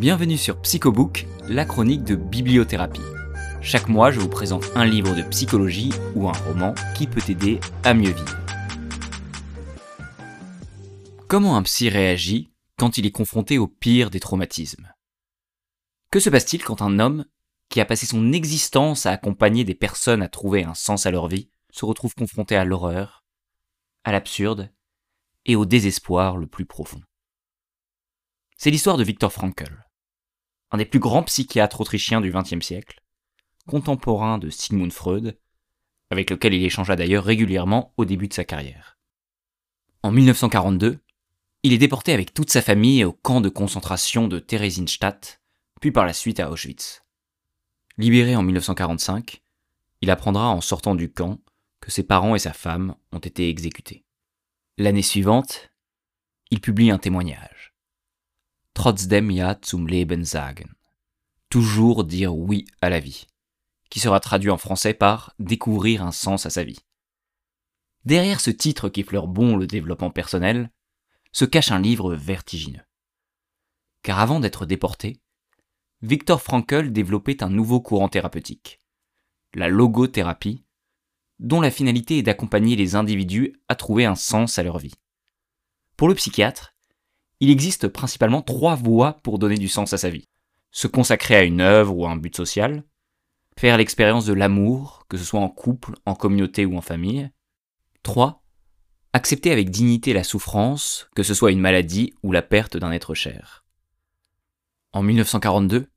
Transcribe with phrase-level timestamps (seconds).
[0.00, 3.02] Bienvenue sur Psychobook, la chronique de bibliothérapie.
[3.60, 7.60] Chaque mois, je vous présente un livre de psychologie ou un roman qui peut t'aider
[7.84, 8.38] à mieux vivre.
[11.28, 14.90] Comment un psy réagit quand il est confronté au pire des traumatismes?
[16.10, 17.26] Que se passe-t-il quand un homme,
[17.68, 21.28] qui a passé son existence à accompagner des personnes à trouver un sens à leur
[21.28, 23.22] vie, se retrouve confronté à l'horreur,
[24.04, 24.72] à l'absurde
[25.44, 27.02] et au désespoir le plus profond?
[28.56, 29.89] C'est l'histoire de Viktor Frankl,
[30.70, 33.02] un des plus grands psychiatres autrichiens du XXe siècle,
[33.66, 35.38] contemporain de Sigmund Freud,
[36.10, 38.98] avec lequel il échangea d'ailleurs régulièrement au début de sa carrière.
[40.02, 40.98] En 1942,
[41.62, 45.40] il est déporté avec toute sa famille au camp de concentration de Theresienstadt,
[45.80, 47.04] puis par la suite à Auschwitz.
[47.98, 49.42] Libéré en 1945,
[50.00, 51.38] il apprendra en sortant du camp
[51.80, 54.04] que ses parents et sa femme ont été exécutés.
[54.78, 55.70] L'année suivante,
[56.50, 57.69] il publie un témoignage.
[58.80, 60.74] Trotzdem ja zum Leben sagen.
[61.50, 63.26] Toujours dire oui à la vie,
[63.90, 66.78] qui sera traduit en français par découvrir un sens à sa vie.
[68.06, 70.70] Derrière ce titre qui fleure bon le développement personnel,
[71.30, 72.80] se cache un livre vertigineux.
[74.02, 75.20] Car avant d'être déporté,
[76.00, 78.80] Viktor Frankl développait un nouveau courant thérapeutique,
[79.52, 80.64] la logothérapie,
[81.38, 84.94] dont la finalité est d'accompagner les individus à trouver un sens à leur vie.
[85.98, 86.74] Pour le psychiatre,
[87.40, 90.28] il existe principalement trois voies pour donner du sens à sa vie.
[90.70, 92.84] Se consacrer à une œuvre ou à un but social,
[93.58, 97.30] faire l'expérience de l'amour, que ce soit en couple, en communauté ou en famille.
[98.02, 98.44] 3.
[99.12, 103.14] Accepter avec dignité la souffrance, que ce soit une maladie ou la perte d'un être
[103.14, 103.64] cher.
[104.92, 105.90] En 1942,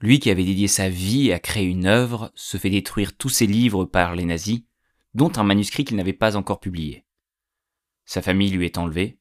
[0.00, 3.46] lui qui avait dédié sa vie à créer une œuvre se fait détruire tous ses
[3.46, 4.62] livres par les nazis
[5.14, 7.04] dont un manuscrit qu'il n'avait pas encore publié.
[8.04, 9.18] Sa famille lui est enlevée,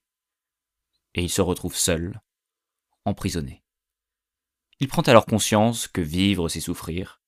[1.17, 2.21] et il se retrouve seul,
[3.03, 3.63] emprisonné.
[4.79, 7.21] Il prend alors conscience que vivre, c'est souffrir,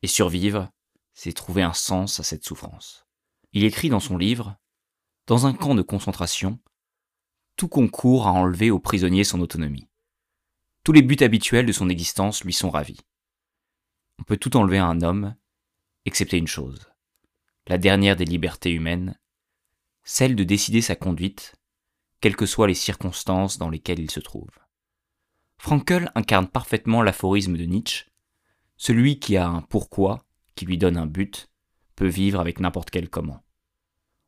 [0.00, 0.70] et survivre,
[1.12, 3.06] c'est trouver un sens à cette souffrance.
[3.52, 4.56] Il écrit dans son livre,
[5.26, 6.58] Dans un camp de concentration,
[7.56, 9.90] tout concourt à enlever au prisonnier son autonomie.
[10.82, 13.00] Tous les buts habituels de son existence lui sont ravis.
[14.18, 15.36] On peut tout enlever à un homme,
[16.06, 16.90] excepté une chose
[17.66, 19.16] la dernière des libertés humaines,
[20.02, 21.54] celle de décider sa conduite,
[22.20, 24.50] quelles que soient les circonstances dans lesquelles il se trouve.
[25.58, 28.06] Frankel incarne parfaitement l'aphorisme de Nietzsche,
[28.76, 31.48] celui qui a un pourquoi, qui lui donne un but,
[31.96, 33.42] peut vivre avec n'importe quel comment.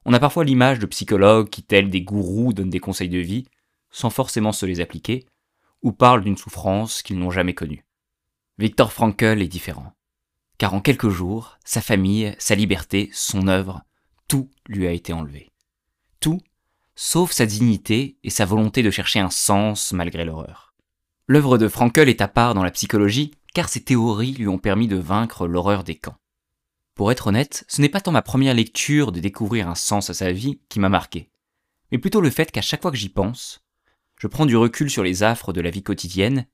[0.04, 3.46] On a parfois l'image de psychologues qui, tels des gourous, donnent des conseils de vie,
[3.90, 5.26] sans forcément se les appliquer,
[5.80, 7.84] ou parlent d'une souffrance qu'ils n'ont jamais connue.
[8.58, 9.94] Victor Frankl est différent
[10.62, 13.82] car en quelques jours, sa famille, sa liberté, son œuvre,
[14.28, 15.50] tout lui a été enlevé.
[16.20, 16.40] Tout,
[16.94, 20.74] sauf sa dignité et sa volonté de chercher un sens malgré l'horreur.
[21.26, 24.88] L'œuvre de Frankel est à part dans la psychologie, car ses théories lui ont permis
[24.88, 26.16] de vaincre l'horreur des camps.
[26.94, 30.14] Pour être honnête, ce n'est pas tant ma première lecture de découvrir un sens à
[30.14, 31.30] sa vie qui m'a marqué,
[31.90, 33.64] mais plutôt le fait qu'à chaque fois que j'y pense,
[34.18, 36.46] je prends du recul sur les affres de la vie quotidienne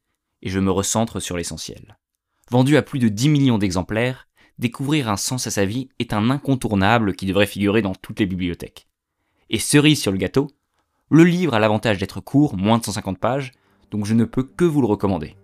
[0.42, 1.98] et je me recentre sur l'essentiel.
[2.50, 4.28] Vendu à plus de 10 millions d'exemplaires,
[4.58, 8.26] découvrir un sens à sa vie est un incontournable qui devrait figurer dans toutes les
[8.26, 8.87] bibliothèques.
[9.50, 10.48] Et cerise sur le gâteau,
[11.10, 13.52] le livre a l'avantage d'être court, moins de 150 pages,
[13.90, 15.36] donc je ne peux que vous le recommander.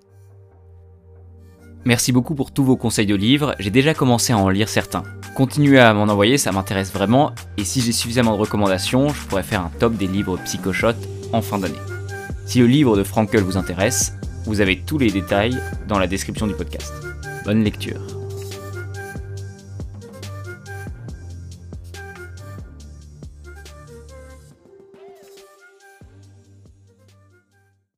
[1.87, 5.03] Merci beaucoup pour tous vos conseils de livres, j'ai déjà commencé à en lire certains.
[5.37, 9.43] Continuez à m'en envoyer, ça m'intéresse vraiment, et si j'ai suffisamment de recommandations, je pourrais
[9.43, 10.95] faire un top des livres Psychoshot
[11.33, 11.75] en fin d'année.
[12.47, 14.15] Si le livre de Frankel vous intéresse,
[14.47, 16.93] vous avez tous les détails dans la description du podcast.
[17.45, 18.14] Bonne lecture.